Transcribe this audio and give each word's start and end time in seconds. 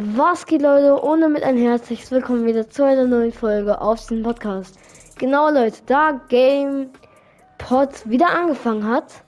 Was 0.00 0.46
geht 0.46 0.62
Leute, 0.62 1.02
ohne 1.02 1.28
mit 1.28 1.42
ein 1.42 1.56
herzliches 1.56 2.12
Willkommen 2.12 2.46
wieder 2.46 2.70
zu 2.70 2.84
einer 2.84 3.04
neuen 3.04 3.32
Folge 3.32 3.80
auf 3.80 3.98
diesem 3.98 4.22
Podcast. 4.22 4.78
Genau 5.18 5.50
Leute, 5.50 5.78
da 5.86 6.20
Game 6.28 6.90
Pod 7.58 8.08
wieder 8.08 8.30
angefangen 8.30 8.86
hat, 8.86 9.24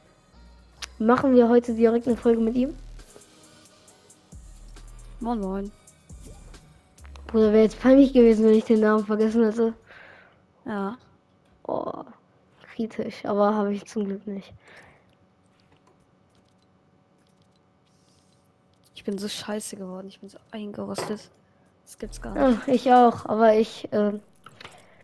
machen 1.00 1.34
wir 1.34 1.48
heute 1.48 1.74
direkt 1.74 2.06
eine 2.06 2.16
Folge 2.16 2.40
mit 2.40 2.54
ihm. 2.54 2.76
Moin 5.18 5.40
Moin. 5.40 5.72
Bruder, 7.26 7.52
wäre 7.52 7.64
jetzt 7.64 7.82
peinlich 7.82 8.12
gewesen, 8.12 8.44
wenn 8.44 8.54
ich 8.54 8.64
den 8.64 8.78
Namen 8.78 9.04
vergessen 9.04 9.42
hätte. 9.42 9.74
Ja. 10.66 10.96
Oh, 11.66 12.04
kritisch, 12.76 13.24
aber 13.24 13.56
habe 13.56 13.74
ich 13.74 13.86
zum 13.86 14.04
Glück 14.04 14.24
nicht. 14.24 14.52
Ich 19.00 19.04
bin 19.04 19.16
so 19.16 19.28
scheiße 19.28 19.76
geworden. 19.76 20.08
Ich 20.08 20.20
bin 20.20 20.28
so 20.28 20.36
eingerostet. 20.50 21.30
Das 21.86 21.96
gibt's 21.98 22.20
gar 22.20 22.34
nicht. 22.34 22.66
Ja, 22.66 22.74
ich 22.74 22.92
auch, 22.92 23.24
aber 23.24 23.54
ich, 23.54 23.90
äh, 23.94 24.12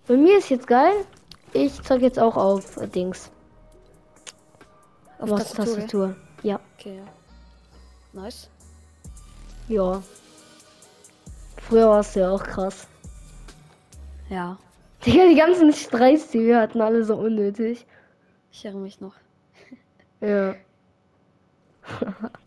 bei 0.07 0.16
mir 0.19 0.37
ist 0.37 0.51
jetzt 0.51 0.66
geil. 0.66 0.93
Ich 1.55 1.80
zeig 1.80 2.03
jetzt 2.03 2.19
auch 2.19 2.37
auf 2.37 2.77
äh, 2.77 2.89
Dings. 2.89 3.30
Auf 5.19 5.30
Was 5.30 5.55
Tastatur. 5.55 5.65
ja? 5.65 5.80
Tastatur. 5.80 6.17
Ja. 6.43 6.61
Okay, 6.79 6.97
ja. 6.98 8.20
Nice. 8.20 8.51
Ja. 9.69 10.03
Früher 11.62 11.89
war 11.89 12.01
es 12.01 12.15
ja 12.15 12.31
auch 12.31 12.45
krass. 12.45 12.87
Ja. 14.28 14.59
Digga, 15.06 15.27
die 15.27 15.37
ganzen 15.37 15.73
Streits, 15.73 16.28
die 16.28 16.41
wir 16.41 16.61
hatten, 16.61 16.83
alle 16.83 17.03
so 17.03 17.17
unnötig. 17.17 17.87
Ich 18.53 18.62
erinnere 18.62 18.83
mich 18.83 19.01
noch. 19.01 19.15
Ja. 20.20 20.55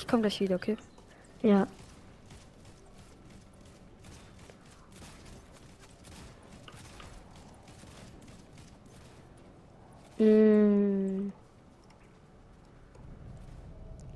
Ich 0.00 0.08
komme 0.08 0.22
gleich 0.22 0.40
wieder, 0.40 0.56
okay? 0.56 0.78
Ja. 1.42 1.66
Mm. 10.18 11.30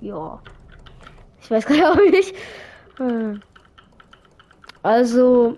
Ja. 0.01 0.43
Ich 1.43 1.51
weiß 1.51 1.67
gar 1.67 1.97
nicht. 2.11 2.35
Also. 4.83 5.57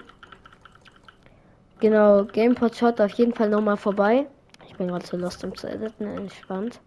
Genau, 1.79 2.25
GamePod 2.25 2.75
schaut 2.75 3.01
auf 3.01 3.12
jeden 3.12 3.33
Fall 3.33 3.48
nochmal 3.48 3.77
vorbei. 3.77 4.27
Ich 4.69 4.75
bin 4.75 4.89
gerade 4.89 5.05
zu 5.05 5.17
lost, 5.17 5.45
um 5.45 5.55
zu 5.55 5.69
editen, 5.69 6.05
entspannt. 6.05 6.81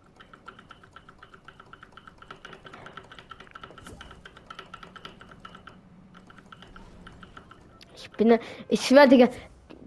Ich 8.20 8.26
bin, 8.26 8.38
ich 8.68 8.82
schwör, 8.82 9.08
Digga, 9.08 9.30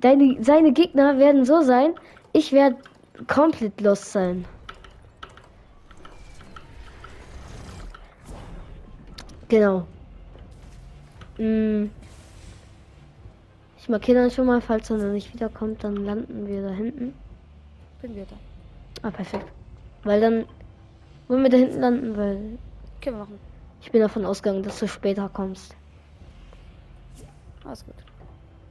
deine, 0.01 0.43
seine 0.43 0.73
Gegner 0.73 1.19
werden 1.19 1.45
so 1.45 1.61
sein, 1.61 1.95
ich 2.33 2.51
werde 2.51 2.77
komplett 3.27 3.79
lost 3.83 4.11
sein. 4.11 4.47
Genau. 9.49 9.87
Mm. 11.37 11.91
Ich 13.77 13.89
markiere 13.91 14.23
dann 14.23 14.31
schon 14.31 14.47
mal, 14.47 14.63
falls 14.63 14.89
er 14.89 14.97
nicht 14.97 15.35
wiederkommt, 15.35 15.85
dann 15.85 15.97
landen 15.97 16.47
wir 16.47 16.63
da 16.63 16.71
hinten. 16.71 17.13
Bin 18.01 18.17
wieder. 18.17 18.27
Ah, 19.03 19.11
perfekt. 19.11 19.47
Weil 20.05 20.23
dann 20.23 20.47
wollen 21.29 21.43
wir 21.43 21.51
da 21.51 21.59
hinten 21.59 21.81
landen, 21.81 22.17
weil 22.17 22.59
Können 23.03 23.17
wir 23.17 23.25
machen. 23.25 23.39
ich 23.83 23.93
bin 23.93 24.01
davon 24.01 24.25
ausgegangen, 24.25 24.63
dass 24.63 24.79
du 24.79 24.89
später 24.89 25.29
kommst. 25.29 25.77
Alles 27.65 27.85
gut. 27.85 27.95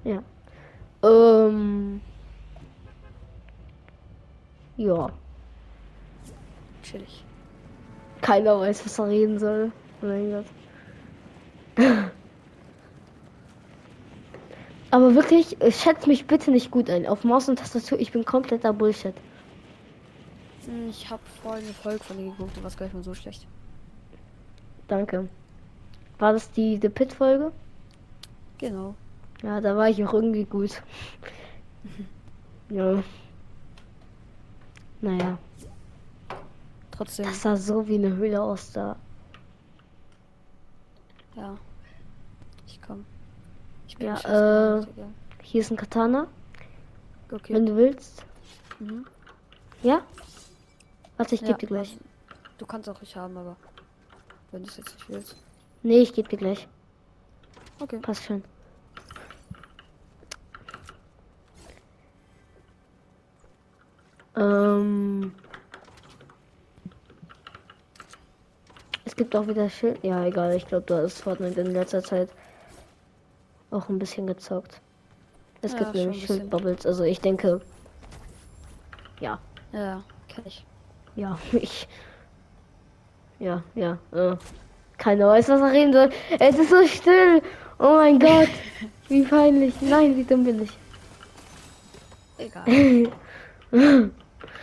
Ja. 0.03 0.23
Ähm. 1.03 2.01
Ja. 4.77 5.11
Chillig. 6.83 7.23
Keiner 8.21 8.59
weiß, 8.59 8.85
was 8.85 8.99
er 8.99 9.07
reden 9.07 9.39
soll. 9.39 9.71
Oh 10.01 10.05
mein 10.05 10.31
Gott. 10.31 10.45
Aber 14.91 15.15
wirklich, 15.15 15.55
schätzt 15.69 16.05
mich 16.05 16.27
bitte 16.27 16.51
nicht 16.51 16.69
gut 16.69 16.89
ein. 16.89 17.07
Auf 17.07 17.23
Maus 17.23 17.47
und 17.47 17.59
Tastatur, 17.59 17.99
ich 17.99 18.11
bin 18.11 18.25
kompletter 18.25 18.73
Bullshit. 18.73 19.15
Hm, 20.65 20.89
Ich 20.89 21.09
habe 21.09 21.21
vorhin 21.41 21.63
eine 21.63 21.73
Folge 21.73 22.03
von 22.03 22.17
dir 22.17 22.25
geguckt, 22.25 22.57
du 22.57 22.63
warst 22.63 22.77
gar 22.77 22.85
nicht 22.85 22.93
mal 22.93 23.03
so 23.03 23.13
schlecht. 23.13 23.47
Danke. 24.87 25.29
War 26.19 26.33
das 26.33 26.51
die 26.51 26.77
The 26.81 26.89
Pit-Folge? 26.89 27.53
Genau. 28.57 28.93
Ja, 29.43 29.59
da 29.61 29.75
war 29.75 29.89
ich 29.89 30.03
auch 30.05 30.13
irgendwie 30.13 30.45
gut. 30.45 30.81
ja. 32.69 33.03
Naja, 35.01 35.39
Trotzdem. 36.91 37.25
das 37.25 37.41
sah 37.41 37.57
so 37.57 37.87
wie 37.87 37.95
eine 37.95 38.15
Höhle 38.15 38.39
aus 38.41 38.71
da. 38.71 38.95
Ja. 41.35 41.57
Ich 42.67 42.79
komm. 42.85 43.03
Ich 43.87 43.97
bin 43.97 44.07
Ja, 44.07 44.77
äh. 44.79 44.85
Hier 45.41 45.61
ist 45.61 45.71
ein 45.71 45.77
Katana, 45.77 46.27
Okay. 47.31 47.53
wenn 47.55 47.65
du 47.65 47.75
willst. 47.75 48.23
Mhm. 48.79 49.07
Ja? 49.81 50.01
Warte, 51.17 51.33
ich 51.35 51.41
Ja, 51.41 51.47
geb 51.47 51.59
dir 51.59 51.67
gleich. 51.67 51.89
also, 51.93 52.03
Du 52.59 52.65
kannst 52.67 52.87
auch 52.87 53.01
nicht 53.01 53.15
haben, 53.15 53.35
aber 53.37 53.55
wenn 54.51 54.61
du 54.63 54.69
es 54.69 54.77
jetzt 54.77 54.93
nicht 54.93 55.09
willst. 55.09 55.35
Nee, 55.81 55.99
ich 56.01 56.13
geb 56.13 56.29
dir 56.29 56.37
gleich. 56.37 56.67
Okay. 57.79 57.97
Passt 57.97 58.23
schon. 58.23 58.43
Es 69.11 69.17
gibt 69.17 69.35
auch 69.35 69.45
wieder 69.45 69.69
Schild. 69.69 70.01
Ja, 70.05 70.23
egal. 70.23 70.55
Ich 70.55 70.65
glaube, 70.67 70.85
da 70.87 71.01
ist 71.01 71.21
Fortnite 71.21 71.59
in 71.59 71.73
letzter 71.73 72.01
Zeit 72.01 72.29
auch 73.69 73.89
ein 73.89 73.99
bisschen 73.99 74.25
gezockt. 74.25 74.79
Es 75.61 75.73
Ja, 75.73 75.79
gibt 75.79 75.95
nämlich. 75.95 76.25
Schildbubbles. 76.25 76.85
Also 76.85 77.03
ich 77.03 77.19
denke. 77.19 77.59
Ja, 79.19 79.37
Ja, 79.73 80.01
kenn 80.29 80.45
ich. 80.45 80.65
ja, 81.17 81.37
ich. 81.51 81.89
Ja, 83.39 83.61
ja. 83.75 83.97
Äh. 84.13 84.37
Keiner 84.97 85.27
weiß, 85.27 85.49
was 85.49 85.59
er 85.59 85.73
reden 85.73 85.91
soll. 85.91 86.09
Es 86.39 86.57
ist 86.57 86.69
so 86.69 86.87
still. 86.87 87.41
Oh 87.79 87.95
mein 87.97 88.17
Gott. 88.27 88.47
Wie 89.09 89.23
peinlich. 89.23 89.73
Nein, 89.81 90.15
wie 90.15 90.23
dumm 90.23 90.45
bin 90.45 90.61
ich. 90.61 90.71
Egal. 92.37 92.63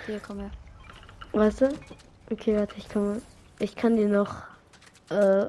Hier, 0.06 0.20
komm 0.26 0.38
her. 0.38 0.50
Weißt 1.32 1.60
du? 1.60 1.68
Okay, 2.30 2.56
warte, 2.56 2.76
ich 2.78 2.88
kann, 2.88 3.20
ich 3.58 3.76
kann 3.76 3.96
dir 3.96 4.08
noch, 4.08 4.42
äh, 5.10 5.46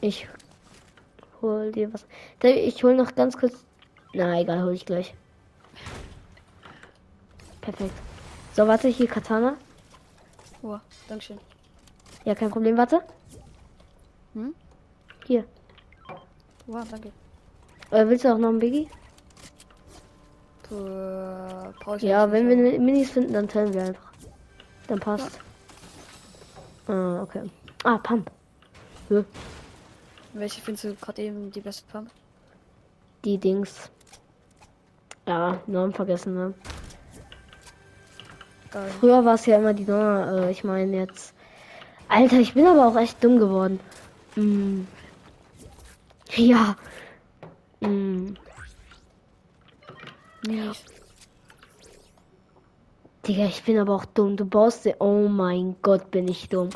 ich 0.00 0.28
hol 1.42 1.72
dir 1.72 1.92
was. 1.92 2.06
Ich 2.42 2.82
hol 2.84 2.94
noch 2.94 3.14
ganz 3.14 3.36
kurz. 3.36 3.64
Na, 4.12 4.40
egal, 4.40 4.62
hol 4.62 4.72
ich 4.72 4.86
gleich. 4.86 5.14
Perfekt. 7.60 7.94
So, 8.54 8.66
warte, 8.66 8.88
hier 8.88 9.06
Katana. 9.06 9.56
Oh, 10.62 10.78
Dankeschön. 11.08 11.38
Ja, 12.24 12.34
kein 12.34 12.50
Problem, 12.50 12.76
warte. 12.76 13.02
Hm? 14.34 14.54
Hier. 15.26 15.44
Wow, 16.66 16.84
danke. 16.90 17.12
Äh, 17.90 18.06
willst 18.08 18.24
du 18.24 18.32
auch 18.32 18.38
noch 18.38 18.48
ein 18.48 18.58
Biggie? 18.58 18.88
Brauch 20.68 21.96
ich 21.96 22.02
Ja, 22.02 22.30
wenn 22.32 22.48
wir 22.48 22.80
Minis 22.80 23.10
finden, 23.10 23.32
dann 23.32 23.46
teilen 23.46 23.72
wir 23.72 23.82
einfach. 23.84 24.12
Dann 24.88 24.98
passt. 24.98 25.38
Ah, 26.86 27.22
okay. 27.22 27.42
Ah, 27.84 27.98
Pump. 27.98 28.30
Hm, 29.08 29.24
Welche 30.32 30.60
findest 30.60 30.84
du 30.84 30.94
gerade 30.94 31.22
eben 31.22 31.50
die 31.50 31.60
beste 31.60 31.84
Pump? 31.90 32.10
die 33.26 33.38
Dings. 33.38 33.90
Ja, 35.26 35.60
Namen 35.66 35.92
vergessen, 35.92 36.34
ne? 36.34 36.54
Geil. 38.70 38.90
Früher 39.00 39.24
war 39.24 39.34
es 39.34 39.46
ja 39.46 39.56
immer 39.56 39.74
die 39.74 39.84
Nummer, 39.84 40.46
äh, 40.46 40.50
ich 40.52 40.62
meine 40.62 40.96
jetzt. 40.96 41.34
Alter, 42.08 42.38
ich 42.38 42.54
bin 42.54 42.66
aber 42.66 42.86
auch 42.86 42.96
echt 42.96 43.22
dumm 43.22 43.38
geworden. 43.38 43.80
Mm. 44.36 44.82
Ja. 46.36 46.76
Mm. 47.80 48.34
Minis. 50.46 50.84
Digga, 53.26 53.46
ich 53.46 53.64
bin 53.64 53.78
aber 53.78 53.94
auch 53.94 54.04
dumm. 54.04 54.36
Du 54.36 54.44
baust 54.44 54.84
dir. 54.84 54.96
Oh 55.00 55.28
mein 55.28 55.76
Gott, 55.82 56.10
bin 56.10 56.28
ich 56.28 56.48
dumm. 56.48 56.70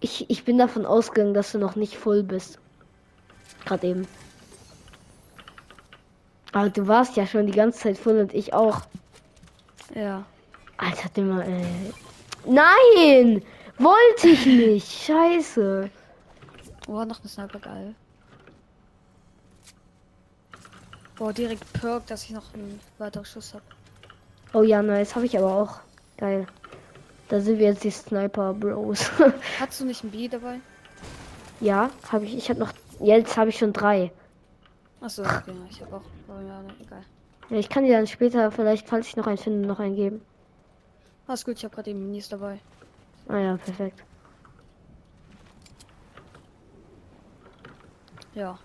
Ich, 0.00 0.28
ich 0.30 0.44
bin 0.44 0.58
davon 0.58 0.84
ausgegangen, 0.84 1.34
dass 1.34 1.52
du 1.52 1.58
noch 1.58 1.76
nicht 1.76 1.96
voll 1.96 2.22
bist. 2.22 2.58
Gerade 3.64 3.86
eben. 3.86 4.08
Aber 6.52 6.70
du 6.70 6.88
warst 6.88 7.16
ja 7.16 7.26
schon 7.26 7.46
die 7.46 7.52
ganze 7.52 7.80
Zeit 7.80 7.98
voll 7.98 8.18
und 8.18 8.34
ich 8.34 8.52
auch. 8.52 8.82
Ja. 9.94 10.24
Alter, 10.76 11.08
Dimmer, 11.10 11.46
äh. 11.46 11.64
Nein! 12.46 13.42
Wollte 13.78 14.28
ich 14.28 14.46
nicht. 14.46 14.90
Scheiße. 14.90 15.90
Oh, 16.88 17.04
noch 17.04 17.22
ein 17.22 17.28
Sniper, 17.28 17.58
geil. 17.60 17.94
Boah, 21.16 21.32
direkt 21.32 21.72
Perk, 21.74 22.06
dass 22.06 22.24
ich 22.24 22.30
noch 22.30 22.54
einen 22.54 22.80
weiteren 22.98 23.24
Schuss 23.24 23.54
habe. 23.54 23.64
Oh 24.52 24.62
ja, 24.62 24.82
nice. 24.82 25.14
Habe 25.14 25.26
ich 25.26 25.36
aber 25.38 25.52
auch. 25.54 25.80
Geil. 26.16 26.46
Da 27.28 27.40
sind 27.40 27.58
wir 27.58 27.66
jetzt 27.66 27.84
die 27.84 27.90
Sniper 27.90 28.54
Bros. 28.54 29.10
Hast 29.60 29.80
du 29.80 29.84
nicht 29.84 30.02
ein 30.04 30.10
B 30.10 30.28
dabei? 30.28 30.60
ja, 31.60 31.90
habe 32.10 32.24
ich. 32.24 32.36
Ich 32.36 32.48
habe 32.50 32.60
noch. 32.60 32.72
Jetzt 33.00 33.36
habe 33.36 33.50
ich 33.50 33.58
schon 33.58 33.72
drei. 33.72 34.10
Achso, 35.00 35.22
okay, 35.22 35.52
ich 35.70 35.80
habe 35.82 35.96
auch. 35.96 36.02
Oh, 36.28 36.40
ja, 36.46 36.62
ne, 36.62 36.74
egal. 36.80 37.02
Ja, 37.50 37.56
ich 37.58 37.68
kann 37.68 37.84
die 37.84 37.90
dann 37.90 38.06
später, 38.06 38.50
vielleicht, 38.50 38.88
falls 38.88 39.06
ich 39.06 39.16
noch 39.16 39.26
einen 39.26 39.38
finde, 39.38 39.66
noch 39.68 39.78
eingeben. 39.78 40.20
Alles 41.26 41.44
gut, 41.44 41.56
ich 41.58 41.64
habe 41.64 41.74
gerade 41.74 41.90
eben 41.90 42.04
Minis 42.06 42.28
dabei. 42.28 42.58
Ah 43.28 43.38
ja, 43.38 43.56
perfekt. 43.56 44.02
Ja, 48.34 48.58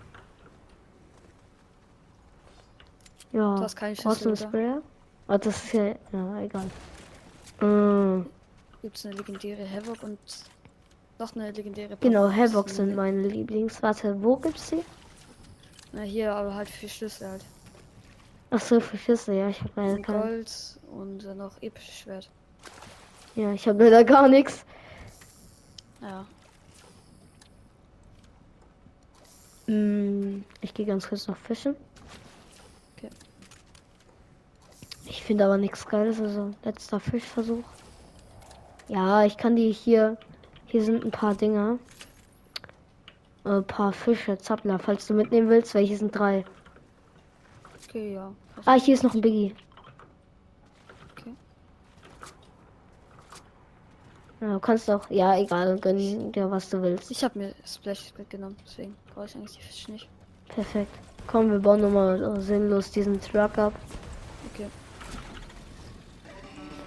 Ja. 3.32 3.56
du 3.56 3.62
hast 3.62 3.74
keine 3.76 3.96
Brauchst 3.96 4.24
Schlüssel? 5.26 5.32
Sprayer? 5.32 5.34
Ah, 5.34 5.38
das 5.38 5.64
ist 5.64 5.72
ja. 5.72 5.94
Ja, 6.12 6.40
egal. 6.42 6.70
Mm, 7.60 8.26
Gibt's 8.82 9.06
eine 9.06 9.14
legendäre 9.16 9.68
Havoc 9.70 10.02
und 10.02 10.18
noch 11.18 11.34
eine 11.36 11.50
legendäre 11.52 11.96
genau. 12.00 12.30
Havocs 12.30 12.52
Das 12.52 12.70
ist 12.72 12.76
sind 12.76 12.86
eine- 12.88 12.96
meine 12.96 13.28
Lieblings. 13.28 13.82
Warte, 13.82 14.22
wo 14.22 14.36
gibt's 14.36 14.68
sie? 14.68 14.84
Na, 15.92 16.02
hier, 16.02 16.34
aber 16.34 16.54
halt 16.54 16.68
für 16.68 16.88
Schlüssel 16.88 17.28
halt. 17.30 17.44
Ach 18.50 18.60
so, 18.60 18.78
für 18.80 18.98
Schüsse, 18.98 19.32
ja, 19.34 19.48
ich 19.48 19.60
habe 19.60 19.70
leider 19.76 20.02
keinen. 20.02 20.20
Gold 20.20 20.78
und 20.92 21.24
dann 21.24 21.38
noch 21.38 21.60
episches 21.62 21.94
Schwert. 22.00 22.30
Ja, 23.36 23.52
ich 23.52 23.66
habe 23.66 23.82
leider 23.84 24.04
gar 24.04 24.28
nichts. 24.28 24.64
Ja. 26.02 26.24
Mm, 29.66 30.44
ich 30.60 30.74
gehe 30.74 30.84
ganz 30.86 31.08
kurz 31.08 31.26
noch 31.26 31.36
fischen. 31.38 31.74
Okay. 32.96 33.08
Ich 35.06 35.13
finde 35.24 35.44
aber 35.44 35.56
nichts 35.56 35.86
Geiles, 35.86 36.20
also 36.20 36.50
letzter 36.64 37.00
Fischversuch. 37.00 37.64
Ja, 38.88 39.24
ich 39.24 39.36
kann 39.36 39.56
die 39.56 39.72
hier. 39.72 40.16
Hier 40.66 40.84
sind 40.84 41.04
ein 41.04 41.10
paar 41.10 41.34
Dinger. 41.34 41.78
Ein 43.44 43.64
paar 43.64 43.92
Fische, 43.92 44.38
Zappler, 44.38 44.78
falls 44.78 45.06
du 45.06 45.14
mitnehmen 45.14 45.48
willst. 45.48 45.74
Welche 45.74 45.96
sind 45.96 46.18
drei? 46.18 46.44
Okay, 47.88 48.14
ja. 48.14 48.32
Ah, 48.64 48.74
hier 48.74 48.94
ist 48.94 49.02
noch 49.02 49.14
ein 49.14 49.20
Biggie. 49.20 49.54
Okay. 51.12 51.34
Ja, 54.40 54.54
du 54.54 54.60
kannst 54.60 54.90
auch. 54.90 55.08
Ja, 55.10 55.38
egal, 55.38 55.78
gönn 55.78 56.32
dir 56.32 56.50
was 56.50 56.70
du 56.70 56.82
willst. 56.82 57.10
Ich 57.10 57.22
habe 57.22 57.38
mir 57.38 57.54
Splash 57.66 58.12
mitgenommen, 58.18 58.56
deswegen 58.64 58.96
brauche 59.14 59.26
ich 59.26 59.36
eigentlich 59.36 59.56
die 59.58 59.62
Fische 59.62 59.92
nicht. 59.92 60.08
Perfekt. 60.48 60.92
Komm, 61.26 61.50
wir 61.50 61.58
bauen 61.58 61.80
nochmal 61.80 62.18
so 62.18 62.40
sinnlos 62.40 62.90
diesen 62.90 63.20
Truck 63.20 63.58
ab. 63.58 63.72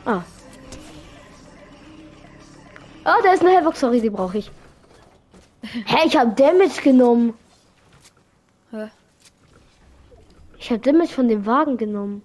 Ah. 0.08 0.24
Ah, 3.04 3.18
da 3.24 3.34
ist 3.34 3.42
eine 3.42 3.52
Hellbox, 3.52 3.82
sorry, 3.82 4.00
die 4.00 4.10
brauche 4.10 4.38
ich. 4.38 4.50
Hä, 5.62 6.06
ich 6.06 6.16
habe 6.16 6.34
Damage 6.34 6.82
genommen. 6.82 7.34
Hä? 8.72 8.88
Ich 10.60 10.72
habe 10.72 10.80
Damage 10.80 11.10
von 11.10 11.28
dem 11.28 11.46
Wagen 11.46 11.76
genommen. 11.76 12.22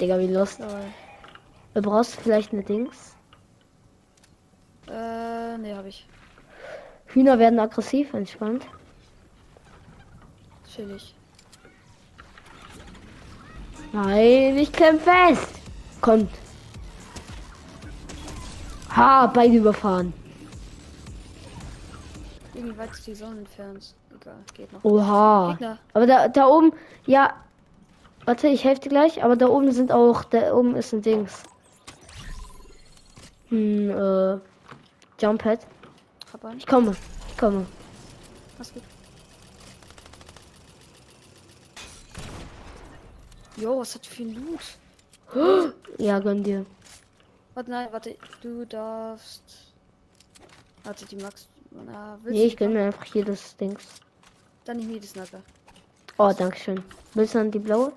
Digga, 0.00 0.20
wie 0.20 0.28
lost. 0.28 0.60
Lol. 0.60 0.68
Du 1.74 1.82
brauchst 1.82 2.14
vielleicht 2.14 2.52
eine 2.52 2.62
Dings. 2.62 3.16
Äh, 4.88 5.58
nee, 5.58 5.74
habe 5.74 5.88
ich. 5.88 6.06
Hühner 7.06 7.40
werden 7.40 7.58
aggressiv, 7.58 8.14
entspannt. 8.14 8.64
Chillig. 10.72 11.12
Nein, 13.92 14.56
ich 14.58 14.72
klemm 14.72 15.00
fest. 15.00 15.65
Kommt. 16.06 16.30
Ha, 18.94 19.26
beide 19.26 19.56
überfahren. 19.56 20.12
Irgendwie 22.54 22.78
weit 22.78 22.92
ist 22.92 23.08
die 23.08 23.14
Sonne 23.16 23.40
entfernt. 23.40 23.92
Egal, 24.14 24.36
geht 24.54 24.72
noch. 24.72 24.84
Oha. 24.84 25.50
Gegner. 25.50 25.78
Aber 25.94 26.06
da, 26.06 26.28
da 26.28 26.46
oben, 26.46 26.72
ja. 27.06 27.34
Warte, 28.24 28.46
ich 28.46 28.62
helfe 28.62 28.82
dir 28.82 28.90
gleich. 28.90 29.24
Aber 29.24 29.34
da 29.34 29.48
oben 29.48 29.72
sind 29.72 29.90
auch, 29.90 30.22
da 30.22 30.54
oben 30.54 30.76
ist 30.76 30.92
ein 30.92 31.02
Dings. 31.02 31.42
Hm, 33.48 33.90
äh, 33.90 34.38
Jump 35.20 35.42
Pad. 35.42 35.66
Ich 36.56 36.68
komme, 36.68 36.94
ich 37.30 37.36
komme. 37.36 37.66
Mach's 38.58 38.72
gut. 38.72 38.82
Jo, 43.56 43.80
was 43.80 43.96
hat 43.96 44.06
für 44.06 44.22
ein 44.22 44.34
Loot? 44.36 44.78
Ja, 45.98 46.18
gönn 46.18 46.42
dir. 46.42 46.64
Warte, 47.54 47.70
nein, 47.70 47.88
warte, 47.90 48.16
du 48.42 48.66
darfst. 48.66 49.42
Warte, 50.84 51.06
die 51.06 51.16
Max. 51.16 51.48
Na, 51.70 52.18
willst 52.22 52.38
Nee, 52.38 52.46
ich 52.46 52.56
gönn 52.56 52.72
mir 52.72 52.84
einfach 52.84 53.04
jedes 53.06 53.56
Dings. 53.56 53.84
Dann 54.64 54.78
nehme 54.78 54.94
ich 54.94 55.00
die 55.00 55.06
Sniper. 55.06 55.42
Oh, 56.18 56.32
danke 56.36 56.58
schön. 56.58 56.82
Willst 57.14 57.34
du 57.34 57.38
dann 57.38 57.50
die 57.50 57.58
blaue? 57.58 57.92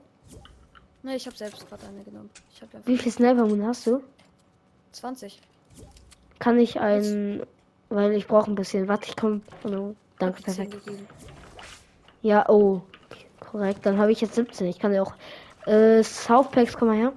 Ne, 1.04 1.16
ich 1.16 1.26
habe 1.26 1.38
selbst 1.38 1.68
gerade 1.68 1.86
eine 1.88 2.04
genommen. 2.04 2.30
Ich 2.54 2.62
habe 2.62 2.86
Wie 2.86 2.98
viel 2.98 3.12
Sniper 3.12 3.46
Moon 3.46 3.66
hast 3.66 3.88
du? 3.88 4.04
20. 4.92 5.40
Kann 6.40 6.60
ich 6.60 6.80
ein, 6.80 7.44
weil 7.90 8.14
ich 8.14 8.28
brauche 8.28 8.52
ein 8.52 8.56
bisschen. 8.56 8.88
Warte, 8.88 9.08
ich 9.08 9.16
komme. 9.16 9.42
Oh, 9.64 9.94
danke, 10.20 10.40
Hab 10.42 10.48
ich 10.48 10.56
10 10.56 10.70
perfekt. 10.70 11.04
Ja, 12.22 12.48
oh. 12.50 12.82
Korrekt, 13.40 13.86
dann 13.86 13.98
habe 13.98 14.12
ich 14.12 14.22
jetzt 14.22 14.36
17. 14.36 14.68
Ich 14.68 14.80
kann 14.80 14.94
ja 14.94 15.02
auch. 15.02 15.14
Äh, 15.70 16.02
Southpacks, 16.04 16.76
komm 16.76 16.88
mal 16.88 16.98
her. 16.98 17.14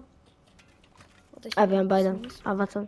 Warte, 1.31 1.49
ich 1.49 1.57
Ah, 1.57 1.71
wir 1.71 1.79
haben 1.79 1.89
beide. 1.89 2.21
Ah, 2.45 2.59
warte. 2.59 2.87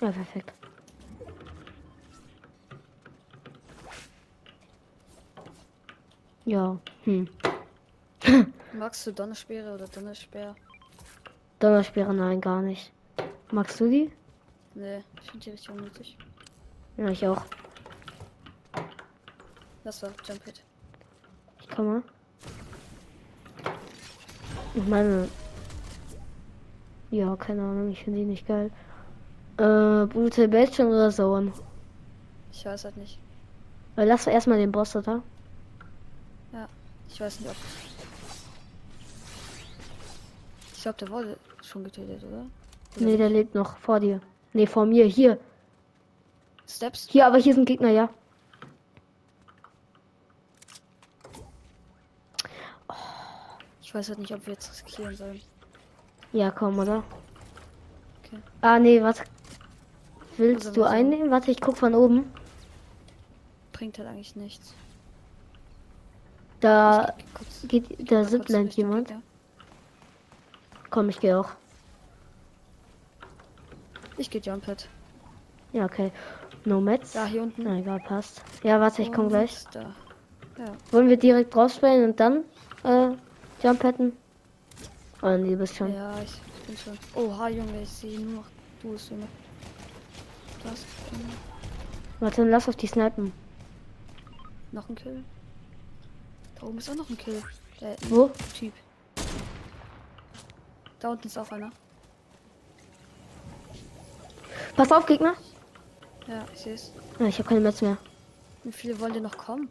Ja, 0.00 0.10
perfekt. 0.10 0.50
Ja, 6.46 6.78
hm. 7.04 7.28
Magst 8.72 9.06
du 9.06 9.12
Donnerspeere 9.12 9.74
oder 9.74 9.86
Donnerspeer? 9.88 10.56
Donnersperre, 11.58 12.14
nein, 12.14 12.40
gar 12.40 12.62
nicht. 12.62 12.92
Magst 13.50 13.78
du 13.78 13.90
die? 13.90 14.10
Ne, 14.74 15.04
ich 15.20 15.30
finde 15.30 15.44
die 15.44 15.50
richtig 15.50 15.68
unnötig. 15.70 16.16
Ja, 16.96 17.08
ich 17.10 17.26
auch. 17.26 17.44
Das 19.84 20.02
war 20.02 20.10
Jump 20.26 20.44
Hit. 20.44 20.62
Ich 21.60 21.68
komme. 21.68 22.02
Ich 24.74 24.86
meine. 24.86 25.28
Ja, 27.10 27.36
keine 27.36 27.62
Ahnung, 27.62 27.90
ich 27.90 28.04
finde 28.04 28.20
die 28.20 28.24
nicht 28.24 28.46
geil. 28.46 28.70
Äh, 29.58 30.06
Brutal 30.06 30.48
Bällchen 30.48 30.86
oder 30.86 31.10
Sauern? 31.10 31.52
Ich 32.52 32.64
weiß 32.64 32.84
halt 32.84 32.96
nicht. 32.96 33.18
Weil 33.96 34.08
lass 34.08 34.26
erstmal 34.26 34.58
den 34.58 34.72
Boss 34.72 34.92
da. 34.92 35.22
Ich 37.12 37.20
weiß 37.20 37.40
nicht, 37.40 37.50
ob. 37.50 37.56
Ich 40.74 40.82
glaube, 40.82 40.98
der 40.98 41.08
wurde 41.10 41.36
schon 41.62 41.84
getötet, 41.84 42.24
oder? 42.24 42.46
Oder 42.96 43.04
Nee, 43.04 43.16
der 43.18 43.28
lebt 43.28 43.54
noch 43.54 43.76
vor 43.76 44.00
dir. 44.00 44.20
Nee, 44.54 44.66
vor 44.66 44.86
mir. 44.86 45.04
Hier. 45.04 45.38
Steps? 46.66 47.06
Hier, 47.10 47.26
aber 47.26 47.36
hier 47.36 47.54
sind 47.54 47.66
Gegner, 47.66 47.90
ja. 47.90 48.08
Ich 53.92 53.94
weiß 53.98 54.08
halt 54.08 54.20
nicht, 54.20 54.32
ob 54.34 54.46
wir 54.46 54.54
jetzt 54.54 54.72
riskieren 54.72 55.14
sollen. 55.14 55.38
Ja, 56.32 56.50
komm, 56.50 56.78
oder? 56.78 57.04
Okay. 58.24 58.38
Ah, 58.62 58.78
nee, 58.78 59.02
warte. 59.02 59.24
Willst 60.38 60.68
Also, 60.68 60.80
du 60.80 60.86
was- 60.86 60.92
einnehmen? 60.92 61.30
Warte, 61.30 61.50
ich 61.50 61.60
guck 61.60 61.76
von 61.76 61.94
oben. 61.94 62.32
Bringt 63.74 63.98
halt 63.98 64.08
eigentlich 64.08 64.34
nichts. 64.34 64.72
Da 66.60 67.12
kurz- 67.34 67.68
geht, 67.68 68.10
da 68.10 68.20
Richtung 68.20 68.66
jemand. 68.70 69.08
Gegner. 69.08 69.22
Komm, 70.88 71.10
ich 71.10 71.20
gehe 71.20 71.38
auch. 71.38 71.50
Ich 74.16 74.30
gehe 74.30 74.40
Jump 74.40 74.64
Hit. 74.64 74.88
Ja, 75.74 75.84
okay. 75.84 76.12
Nomads. 76.64 77.12
Da, 77.12 77.26
hier 77.26 77.42
unten. 77.42 77.62
Na 77.64 77.76
egal, 77.78 78.00
passt. 78.00 78.42
Ja, 78.62 78.80
warte, 78.80 79.02
ich 79.02 79.12
komm 79.12 79.24
Und 79.24 79.30
gleich. 79.32 79.64
Da. 79.70 79.80
Ja. 80.58 80.72
Wollen 80.92 81.10
wir 81.10 81.18
direkt 81.18 81.54
raussprayen 81.54 82.04
und 82.08 82.18
dann 82.20 82.44
äh, 82.84 83.10
Jump 83.62 83.84
hätten? 83.84 84.12
Oh, 85.22 85.36
nee, 85.36 85.54
bist 85.54 85.76
schon. 85.76 85.94
Ja, 85.94 86.14
ich 86.20 86.40
bin 86.66 86.76
schon. 86.76 86.98
Oha, 87.14 87.48
Junge, 87.48 87.82
ich 87.82 87.88
sehe 87.88 88.18
nur 88.18 88.42
noch 88.42 88.46
du, 88.82 88.96
Junge. 89.10 89.28
Das. 90.64 90.84
Warte, 92.18 92.36
dann 92.42 92.50
lass 92.50 92.68
auf 92.68 92.74
die 92.74 92.88
snipen. 92.88 93.32
Noch 94.72 94.88
ein 94.88 94.96
Kill. 94.96 95.22
Da 96.58 96.66
oben 96.66 96.78
ist 96.78 96.90
auch 96.90 96.96
noch 96.96 97.08
ein 97.08 97.16
Kill. 97.16 97.40
Der 97.80 97.96
Wo? 98.08 98.30
Typ. 98.58 98.72
Da 100.98 101.10
unten 101.10 101.26
ist 101.26 101.38
auch 101.38 101.50
einer. 101.52 101.70
Pass 104.76 104.90
auf, 104.90 105.06
Gegner. 105.06 105.34
Ja, 106.26 106.44
ich 106.52 106.60
sehe 106.60 106.74
es. 106.74 106.92
Ja, 107.18 107.26
ich 107.26 107.38
habe 107.38 107.48
keine 107.48 107.60
Metz 107.60 107.82
mehr. 107.82 107.98
Wie 108.64 108.72
viele 108.72 108.98
wollen 108.98 109.12
denn 109.12 109.24
noch 109.24 109.36
kommen? 109.36 109.68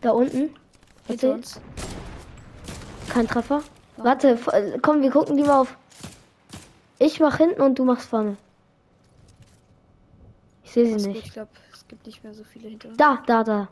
Da 0.00 0.10
unten. 0.10 0.54
Hinter 1.06 1.34
uns. 1.34 1.60
Kein 3.14 3.28
Treffer. 3.28 3.62
Warte, 3.96 4.30
f- 4.30 4.48
äh, 4.48 4.76
komm, 4.82 5.00
wir 5.00 5.10
gucken 5.12 5.36
die 5.36 5.44
mal 5.44 5.60
auf. 5.60 5.76
Ich 6.98 7.20
mach 7.20 7.36
hinten 7.36 7.62
und 7.62 7.78
du 7.78 7.84
machst 7.84 8.08
vorne. 8.08 8.36
Ich 10.64 10.72
sehe 10.72 10.86
sie 10.86 10.96
gut, 10.96 11.14
nicht. 11.14 11.26
ich 11.26 11.32
glaube, 11.32 11.50
es 11.72 11.86
gibt 11.86 12.04
nicht 12.06 12.24
mehr 12.24 12.34
so 12.34 12.42
viele 12.42 12.70
hinter 12.70 12.88
uns. 12.88 12.96
Da, 12.96 13.22
da, 13.24 13.44
da. 13.44 13.68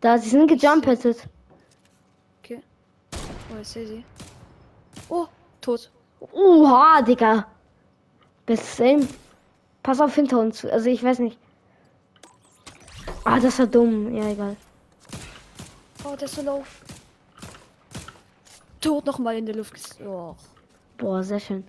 Da, 0.00 0.18
sie 0.18 0.28
sind 0.28 0.46
gejumpettet. 0.46 1.28
Okay. 2.44 2.62
Oh, 3.50 3.60
ich 3.60 3.66
sehe 3.66 3.86
sie. 3.88 4.04
Oh, 5.08 5.26
tot. 5.60 5.90
Uha, 6.32 7.02
Digga. 7.02 7.46
Bestes 8.46 8.80
Aim. 8.80 9.08
Pass 9.82 10.00
auf 10.00 10.14
hinter 10.14 10.38
uns. 10.38 10.64
Also 10.64 10.88
ich 10.90 11.02
weiß 11.02 11.18
nicht. 11.18 11.38
Ah, 13.24 13.40
das 13.40 13.58
war 13.58 13.66
dumm. 13.66 14.14
Ja, 14.14 14.28
egal. 14.28 14.56
Oh, 16.04 16.14
der 16.14 16.26
ist 16.28 16.36
so 16.36 16.42
low. 16.42 16.62
Tot 18.86 19.04
nochmal 19.04 19.36
in 19.36 19.46
der 19.46 19.56
Luft. 19.56 19.74
Oh. 20.00 20.36
Boah, 20.96 21.24
sehr 21.24 21.40
schön. 21.40 21.64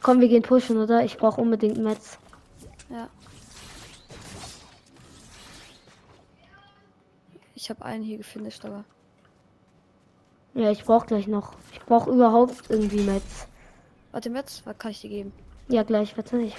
Komm, 0.00 0.20
wir 0.20 0.28
gehen 0.28 0.42
pushen, 0.42 0.78
oder? 0.78 1.04
Ich 1.04 1.18
brauche 1.18 1.38
unbedingt 1.38 1.76
Metz. 1.76 2.18
Ja. 2.88 3.08
Ich 7.54 7.68
habe 7.68 7.84
einen 7.84 8.02
hier 8.02 8.16
gefinisht, 8.16 8.64
aber. 8.64 8.84
Ja, 10.54 10.70
ich 10.70 10.82
brauche 10.84 11.06
gleich 11.06 11.26
noch. 11.26 11.52
Ich 11.72 11.80
brauche 11.80 12.10
überhaupt 12.10 12.70
irgendwie 12.70 13.02
Metz. 13.02 13.46
Warte, 14.10 14.30
Metz, 14.30 14.62
was 14.64 14.78
kann 14.78 14.92
ich 14.92 15.02
dir 15.02 15.10
geben? 15.10 15.32
Ja, 15.68 15.82
gleich, 15.82 16.16
warte. 16.16 16.40
Ich, 16.40 16.56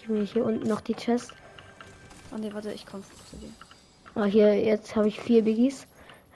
ich 0.00 0.08
will 0.08 0.24
hier 0.24 0.44
unten 0.44 0.68
noch 0.68 0.80
die 0.80 0.94
Chest. 0.94 1.32
Oh 2.32 2.38
ne, 2.38 2.54
warte, 2.54 2.72
ich 2.72 2.86
komm 2.86 3.02
zu 3.28 3.36
dir. 3.36 3.50
Ah, 4.14 4.24
hier, 4.24 4.54
jetzt 4.54 4.94
habe 4.94 5.08
ich 5.08 5.20
vier 5.20 5.42
Biggies. 5.42 5.86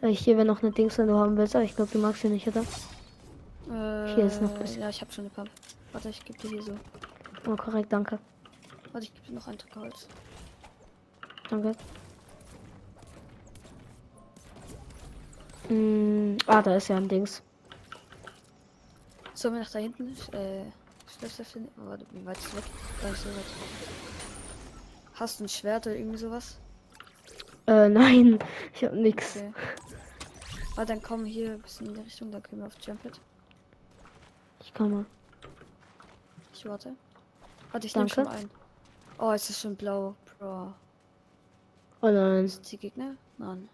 Äh, 0.00 0.08
Hier 0.08 0.36
wäre 0.36 0.46
noch 0.46 0.62
eine 0.62 0.72
Dings, 0.72 0.98
wenn 0.98 1.06
du 1.06 1.14
haben 1.14 1.36
willst, 1.36 1.54
aber 1.54 1.64
ich 1.64 1.76
glaube, 1.76 1.90
du 1.92 1.98
magst 1.98 2.22
sie 2.22 2.28
nicht, 2.28 2.46
oder? 2.48 2.64
Äh, 3.72 4.14
Hier 4.14 4.26
ist 4.26 4.42
noch 4.42 4.58
was. 4.60 4.76
Ja, 4.76 4.88
ich 4.90 5.00
habe 5.00 5.10
schon 5.12 5.24
eine 5.24 5.30
Pump. 5.30 5.50
Warte, 5.92 6.10
ich 6.10 6.22
gebe 6.24 6.38
dir 6.38 6.50
hier 6.50 6.62
so. 6.62 6.76
Oh, 7.46 7.56
korrekt, 7.56 7.92
danke. 7.92 8.18
Warte, 8.92 9.06
ich 9.06 9.14
gebe 9.14 9.26
dir 9.28 9.32
noch 9.34 9.46
ein 9.48 9.56
Drückholz. 9.56 10.06
Danke. 11.48 11.72
Hm, 15.68 16.36
ah, 16.46 16.60
da 16.60 16.76
ist 16.76 16.88
ja 16.88 16.96
ein 16.96 17.08
Dings. 17.08 17.42
Sollen 19.32 19.54
wir 19.54 19.60
nach 19.62 19.70
da 19.70 19.78
hinten? 19.78 20.14
Äh, 20.32 20.64
Schlösser 21.18 21.44
Oh, 21.56 21.88
warte, 21.88 22.04
wie 22.10 22.24
weit 22.26 22.38
ist 22.38 22.54
weg? 22.56 22.64
Gar 23.00 23.10
nicht 23.10 23.22
so 23.22 23.28
weit. 23.30 23.44
Hast 25.14 25.40
du 25.40 25.44
ein 25.44 25.48
Schwert 25.48 25.86
oder 25.86 25.96
irgendwie 25.96 26.18
sowas? 26.18 26.58
Äh, 27.66 27.88
nein, 27.88 28.38
ich 28.74 28.84
hab 28.84 28.92
nix. 28.92 29.36
Okay. 29.36 29.52
Ah, 30.76 30.84
dann 30.84 31.02
komm 31.02 31.24
hier 31.24 31.52
ein 31.52 31.62
bisschen 31.62 31.86
in 31.88 31.94
die 31.94 32.00
Richtung, 32.00 32.30
dann 32.30 32.42
können 32.42 32.62
wir 32.62 32.66
auf 32.66 32.76
Jumpet. 32.80 33.20
Ich 34.62 34.72
komme. 34.74 35.04
Ich 36.52 36.64
warte. 36.66 36.94
Warte, 37.72 37.86
ich 37.86 37.96
nehme 37.96 38.08
schon 38.08 38.28
ein. 38.28 38.50
Oh, 39.18 39.32
es 39.32 39.50
ist 39.50 39.60
schon 39.60 39.76
blau. 39.76 40.14
Bro. 40.38 40.72
Oh 42.00 42.08
nein. 42.10 42.48
Sind 42.48 42.70
die 42.70 42.78
Gegner? 42.78 43.16
Nein. 43.38 43.68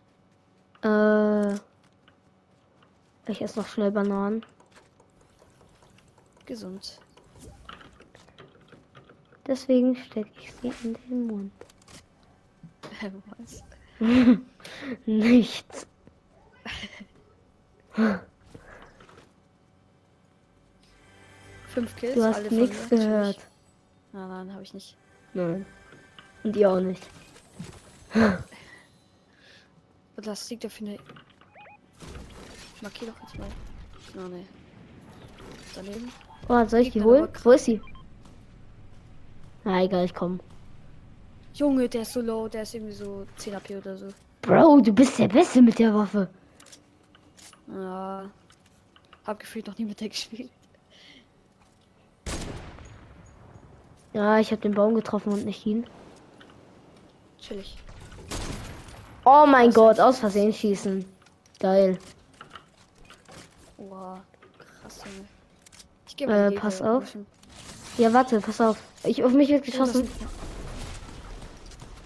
Äh. 0.82 1.58
Ich 3.30 3.42
esse 3.42 3.58
noch 3.58 3.68
schnell 3.68 3.90
Bananen. 3.90 4.44
Gesund. 6.46 7.00
Deswegen 9.46 9.96
stecke 9.96 10.30
ich 10.40 10.52
sie 10.54 10.72
in 10.86 10.94
den 11.08 11.26
Mund. 11.26 11.52
Was? 13.38 13.62
Nichts. 15.06 15.86
Fünf 21.78 21.96
Kills, 21.96 22.14
Du 22.14 22.24
hast 22.24 22.50
nichts 22.50 22.88
gehört. 22.88 23.36
natürlich. 23.36 23.38
Nein, 24.12 24.28
nein, 24.28 24.52
habe 24.52 24.62
ich 24.62 24.74
nicht. 24.74 24.96
Nein. 25.34 25.66
Und 26.42 26.56
ihr 26.56 26.70
auch 26.70 26.80
nicht. 26.80 27.06
Das 30.16 30.50
liegt 30.50 30.66
auf 30.66 30.80
eine. 30.80 30.98
Markier 32.82 33.06
doch 33.08 33.20
jetzt 33.22 33.38
mal. 33.38 33.46
Oh 34.16 34.28
ne. 34.28 34.44
Daneben. 35.76 36.10
Oh, 36.48 36.64
soll 36.66 36.80
ich 36.80 36.90
die 36.90 37.00
holen? 37.02 37.28
Wo 37.44 37.52
ist 37.52 37.66
sie? 37.66 37.80
Na 39.62 39.84
egal, 39.84 40.06
ich 40.06 40.14
komm. 40.14 40.40
Junge, 41.54 41.88
der 41.88 42.02
ist 42.02 42.12
so 42.14 42.20
low, 42.20 42.48
der 42.48 42.62
ist 42.62 42.74
irgendwie 42.74 42.94
so 42.94 43.26
10 43.36 43.54
AP 43.54 43.70
oder 43.70 43.96
so. 43.96 44.08
Bro, 44.42 44.80
du 44.80 44.92
bist 44.92 45.18
der 45.20 45.28
Beste 45.28 45.62
mit 45.62 45.78
der 45.78 45.94
Waffe. 45.94 46.28
Ja. 47.68 48.28
Hab 49.24 49.38
gefühlt 49.38 49.68
noch 49.68 49.78
nie 49.78 49.84
mit 49.84 50.00
der 50.00 50.08
gespielt. 50.14 50.50
Ja, 54.12 54.38
ich 54.38 54.50
habe 54.50 54.62
den 54.62 54.74
Baum 54.74 54.94
getroffen 54.94 55.32
und 55.32 55.44
nicht 55.44 55.64
ihn. 55.66 55.86
Chillig. 57.38 57.78
Oh 59.24 59.44
mein 59.46 59.72
Gott, 59.72 60.00
aus 60.00 60.18
Versehen 60.18 60.52
schießen. 60.52 61.04
Geil. 61.60 61.98
Wow. 63.76 64.20
Krass, 64.80 65.00
Junge. 65.04 65.28
Ich 66.06 66.16
gebe 66.16 66.32
Äh, 66.32 66.50
pass 66.52 66.80
auf. 66.80 67.04
Ja, 67.98 68.12
warte, 68.12 68.40
pass 68.40 68.60
auf. 68.60 68.78
Ich, 69.04 69.22
auf 69.22 69.32
mich 69.32 69.48
wird 69.50 69.64
geschossen. 69.64 70.08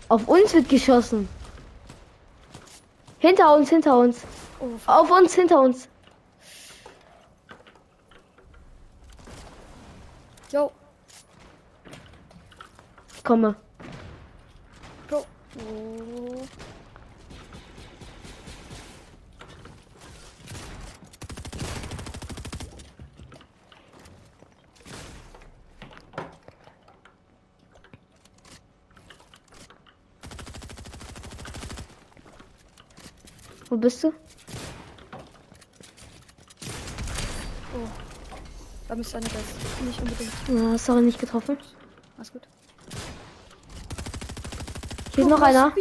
Auf 0.08 0.26
uns 0.28 0.52
wird 0.52 0.68
geschossen. 0.68 1.28
Hinter 3.18 3.54
uns, 3.54 3.70
hinter 3.70 3.98
uns. 3.98 4.22
Oh, 4.60 4.66
Auf 4.86 5.10
uns, 5.10 5.34
hinter 5.34 5.60
uns. 5.60 5.88
yo, 10.52 10.70
Ich 13.22 13.24
komme. 13.24 13.54
Oh. 15.12 15.24
Wo 33.70 33.76
bist 33.76 34.02
du? 34.02 34.12
Da 38.88 38.96
müsste 38.96 39.18
einer 39.18 39.28
das. 39.28 39.34
Nicht 39.86 40.00
unbedingt. 40.00 40.32
Ja, 40.48 40.76
sorry, 40.76 41.02
nicht 41.02 41.20
getroffen. 41.20 41.56
Alles 42.16 42.32
gut. 42.32 42.42
Hier 45.14 45.24
ist 45.24 45.30
noch 45.30 45.40
einer. 45.42 45.72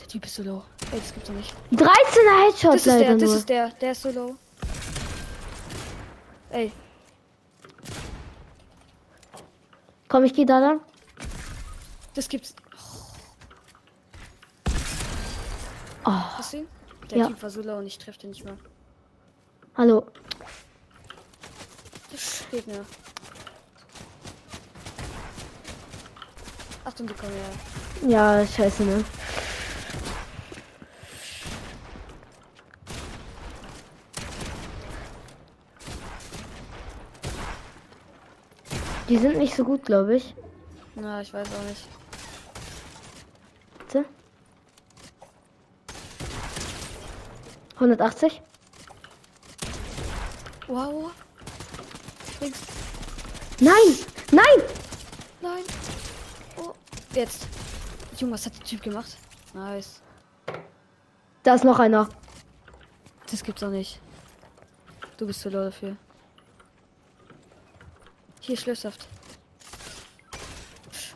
Der 0.00 0.08
Typ 0.08 0.24
ist 0.24 0.34
so 0.34 0.42
low. 0.42 0.62
Ey, 0.92 0.98
das 1.00 1.12
gibt's 1.12 1.28
doch 1.28 1.34
nicht. 1.34 1.54
13er 1.72 2.46
Headshot 2.46 2.74
Das 2.74 2.80
ist 2.80 2.86
leider 2.86 3.04
der, 3.04 3.14
das 3.16 3.28
nur. 3.28 3.36
ist 3.38 3.48
der, 3.48 3.68
der 3.70 3.92
ist 3.92 4.02
so 4.02 4.10
low. 4.10 4.36
Ey, 6.50 6.72
Komm, 10.08 10.24
ich 10.24 10.32
gehe 10.32 10.46
da 10.46 10.58
lang. 10.58 10.80
das 12.14 12.28
gibt's. 12.30 12.54
Oh, 16.06 16.10
Hast 16.10 16.54
du 16.54 16.58
ihn? 16.58 16.68
Der 17.10 17.18
Ja. 17.18 17.26
Typ 17.26 17.42
war 17.42 17.50
so 17.50 17.60
low 17.60 17.76
und 17.78 17.86
ich 17.86 17.98
treffe 17.98 18.18
den 18.20 18.30
nicht 18.30 18.44
mal. 18.44 18.56
hallo. 19.76 20.06
Gegner. 22.50 22.86
Achtung, 26.88 27.06
die 27.06 27.12
kommen 27.12 27.34
ja. 28.08 28.38
Ja, 28.40 28.46
scheiße, 28.46 28.82
ne? 28.82 29.04
Die 39.06 39.18
sind 39.18 39.36
nicht 39.36 39.54
so 39.54 39.64
gut, 39.64 39.84
glaube 39.84 40.16
ich. 40.16 40.34
Na, 40.94 41.20
ich 41.20 41.34
weiß 41.34 41.48
auch 41.48 41.68
nicht. 41.68 41.86
Warte. 43.80 44.06
180? 47.74 48.40
Wow. 50.68 51.10
Links. 52.40 52.60
Nein! 53.60 53.74
Nein! 54.32 54.62
Nein. 55.42 55.64
Oh. 57.18 57.20
Jetzt. 57.20 57.48
Junge, 58.16 58.34
was 58.34 58.46
hat 58.46 58.56
der 58.56 58.64
Typ 58.64 58.80
gemacht? 58.80 59.16
Nice. 59.52 60.00
Da 61.42 61.54
ist 61.56 61.64
noch 61.64 61.80
einer. 61.80 62.08
Das 63.28 63.42
gibt's 63.42 63.60
doch 63.60 63.70
nicht. 63.70 64.00
Du 65.16 65.26
bist 65.26 65.40
zu 65.40 65.48
low 65.48 65.64
dafür. 65.64 65.96
Hier 68.40 68.56
Schlüsselhaft. 68.56 69.08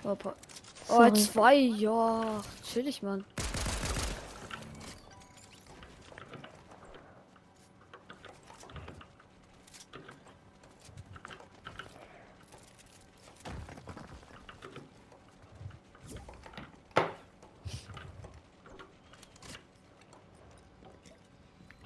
Oh, 0.03 0.17
Sorry. 0.89 1.13
zwei, 1.13 1.55
ja. 1.55 2.43
Chillig, 2.65 3.03
Mann. 3.03 3.25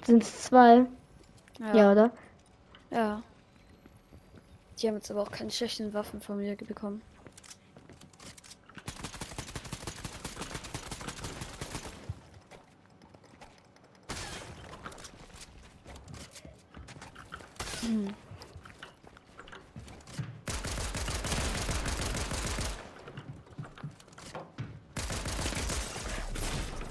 Sind 0.07 0.23
es 0.23 0.43
zwei? 0.43 0.85
Ja. 1.59 1.91
oder? 1.91 2.11
Ja. 2.91 3.21
Die 4.79 4.87
haben 4.87 4.95
jetzt 4.95 5.11
aber 5.11 5.21
auch 5.21 5.31
keine 5.31 5.51
schlechten 5.51 5.93
Waffen 5.93 6.21
von 6.21 6.37
mir 6.37 6.55
bekommen. 6.55 7.01
Hm. 17.81 18.07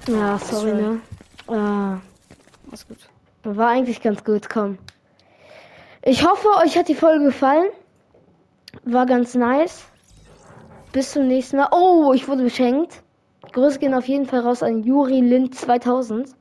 Ja, 0.06 0.38
sorry, 0.38 0.74
ne? 0.74 1.00
Ah. 1.46 1.98
War 3.54 3.68
eigentlich 3.68 4.02
ganz 4.02 4.24
gut, 4.24 4.48
komm. 4.48 4.78
Ich 6.02 6.26
hoffe, 6.26 6.48
euch 6.64 6.76
hat 6.76 6.88
die 6.88 6.94
Folge 6.94 7.26
gefallen. 7.26 7.68
War 8.84 9.06
ganz 9.06 9.34
nice. 9.34 9.84
Bis 10.92 11.12
zum 11.12 11.28
nächsten 11.28 11.58
Mal. 11.58 11.68
Oh, 11.70 12.12
ich 12.12 12.26
wurde 12.26 12.42
beschenkt. 12.42 13.02
Grüße 13.52 13.78
gehen 13.78 13.94
auf 13.94 14.08
jeden 14.08 14.26
Fall 14.26 14.40
raus 14.40 14.62
an 14.62 14.82
Juri 14.82 15.20
Lind 15.20 15.54
2000. 15.54 16.34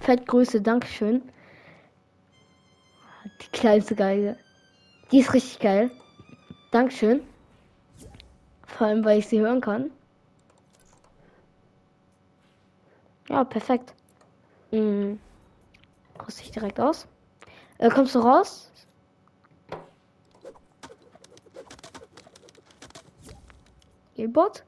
Fettgrüße, 0.00 0.62
Dankeschön. 0.62 1.22
Die 3.42 3.50
kleinste 3.52 3.94
Geige. 3.94 4.36
Die 5.12 5.18
ist 5.18 5.34
richtig 5.34 5.58
geil. 5.58 5.90
Dankeschön. 6.70 7.20
Vor 8.66 8.86
allem, 8.86 9.04
weil 9.04 9.18
ich 9.18 9.28
sie 9.28 9.40
hören 9.40 9.60
kann. 9.60 9.90
Ja, 13.28 13.44
perfekt. 13.44 13.92
Mhm. 14.70 15.18
Rüste 16.26 16.42
ich 16.42 16.50
direkt 16.50 16.80
aus. 16.80 17.06
Äh, 17.78 17.90
kommst 17.90 18.14
du 18.14 18.20
raus? 18.20 18.70
E-Bot? 24.16 24.64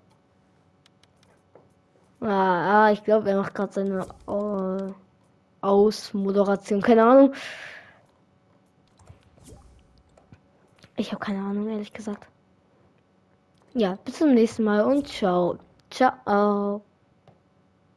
Ah, 2.21 2.87
ah, 2.87 2.93
ich 2.93 3.03
glaube, 3.05 3.31
er 3.31 3.39
macht 3.39 3.55
gerade 3.55 3.73
seine 3.73 4.07
äh, 4.27 4.93
Ausmoderation. 5.61 6.83
Keine 6.83 7.05
Ahnung. 7.05 7.35
Ich 10.97 11.13
habe 11.13 11.25
keine 11.25 11.41
Ahnung, 11.41 11.69
ehrlich 11.69 11.93
gesagt. 11.93 12.27
Ja, 13.75 13.97
bis 14.05 14.19
zum 14.19 14.35
nächsten 14.35 14.65
Mal 14.65 14.83
und 14.83 15.07
ciao. 15.09 15.59
Ciao. 15.91 16.83